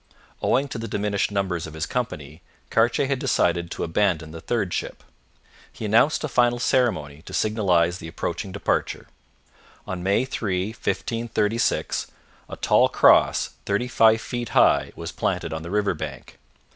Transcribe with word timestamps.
Owing 0.41 0.67
to 0.69 0.79
the 0.79 0.87
diminished 0.87 1.29
numbers 1.29 1.67
of 1.67 1.75
his 1.75 1.85
company, 1.85 2.41
Cartier 2.71 3.05
had 3.05 3.19
decided 3.19 3.69
to 3.69 3.83
abandon 3.83 4.31
the 4.31 4.41
third 4.41 4.73
ship. 4.73 5.03
He 5.71 5.85
announced 5.85 6.23
a 6.23 6.27
final 6.27 6.57
ceremony 6.57 7.21
to 7.21 7.35
signalize 7.35 7.99
the 7.99 8.07
approaching 8.07 8.51
departure. 8.51 9.05
On 9.85 10.01
May 10.01 10.25
3, 10.25 10.69
1536, 10.69 12.07
a 12.49 12.55
tall 12.55 12.89
cross, 12.89 13.51
thirty 13.67 13.87
five 13.87 14.21
feet 14.21 14.49
high 14.57 14.91
was 14.95 15.11
planted 15.11 15.53
on 15.53 15.61
the 15.61 15.69
river 15.69 15.93
bank. 15.93 16.39